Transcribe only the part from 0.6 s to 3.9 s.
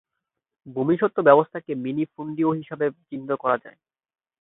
ভূমিস্বত্ব ব্যবস্থাকে মিনিফুনডিও হিসেবে চিহ্নিত করা যায়।